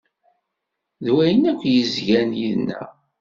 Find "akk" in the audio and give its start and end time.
1.51-1.61